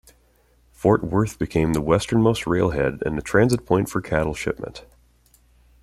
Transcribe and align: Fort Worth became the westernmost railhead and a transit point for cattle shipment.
Fort 0.71 1.03
Worth 1.03 1.37
became 1.37 1.73
the 1.73 1.79
westernmost 1.79 2.47
railhead 2.47 3.03
and 3.05 3.19
a 3.19 3.21
transit 3.21 3.67
point 3.67 3.87
for 3.87 4.01
cattle 4.01 4.33
shipment. 4.33 4.83